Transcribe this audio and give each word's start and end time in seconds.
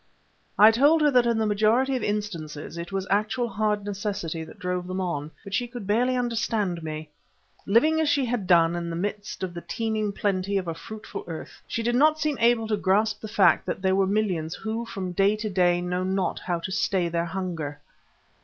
I 0.57 0.71
told 0.71 1.03
her 1.03 1.11
that 1.11 1.27
in 1.27 1.37
the 1.37 1.45
majority 1.45 1.95
of 1.95 2.01
instances 2.01 2.75
it 2.75 2.91
was 2.91 3.05
actual 3.11 3.47
hard 3.47 3.85
necessity 3.85 4.43
that 4.43 4.57
drove 4.57 4.87
them 4.87 4.99
on, 4.99 5.29
but 5.43 5.53
she 5.53 5.67
could 5.67 5.85
barely 5.85 6.15
understand 6.17 6.81
me. 6.81 7.11
Living 7.67 8.01
as 8.01 8.09
she 8.09 8.25
had 8.25 8.47
done, 8.47 8.75
in 8.75 8.89
the 8.89 8.95
midst 8.95 9.43
of 9.43 9.53
the 9.53 9.61
teeming 9.61 10.11
plenty 10.11 10.57
of 10.57 10.67
a 10.67 10.73
fruitful 10.73 11.23
earth, 11.27 11.61
she 11.67 11.83
did 11.83 11.93
not 11.93 12.19
seem 12.19 12.37
to 12.37 12.39
be 12.39 12.47
able 12.47 12.67
to 12.69 12.77
grasp 12.77 13.21
the 13.21 13.27
fact 13.27 13.67
that 13.67 13.83
there 13.83 13.95
were 13.95 14.07
millions 14.07 14.55
who 14.55 14.87
from 14.87 15.11
day 15.11 15.35
to 15.35 15.51
day 15.51 15.81
know 15.81 16.03
not 16.03 16.39
how 16.39 16.57
to 16.61 16.71
stay 16.71 17.07
their 17.07 17.25
hunger. 17.25 17.79